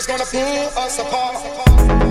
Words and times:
is 0.00 0.06
gonna 0.06 0.24
pull 0.24 0.78
us 0.78 0.98
apart. 0.98 2.09